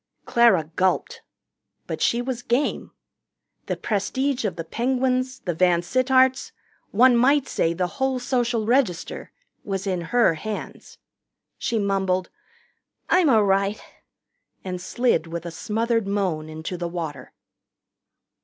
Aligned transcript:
Clara 0.25 0.63
gulped. 0.75 1.21
But 1.85 2.01
she 2.01 2.23
was 2.23 2.41
game. 2.41 2.89
The 3.67 3.77
prestige 3.77 4.45
of 4.45 4.55
the 4.55 4.63
Penguins, 4.63 5.41
the 5.41 5.53
VanSittarts 5.53 6.51
one 6.89 7.15
might 7.15 7.47
say 7.47 7.71
the 7.75 7.85
whole 8.01 8.17
Social 8.17 8.65
Register 8.65 9.31
was 9.63 9.85
in 9.85 10.01
her 10.09 10.33
hands. 10.33 10.97
She 11.59 11.77
mumbled, 11.77 12.31
"I'm 13.11 13.29
a' 13.29 13.43
right," 13.43 13.79
and 14.63 14.81
slid 14.81 15.27
with 15.27 15.45
a 15.45 15.51
smothered 15.51 16.07
moan 16.07 16.49
into 16.49 16.77
the 16.77 16.89
water. 16.89 17.33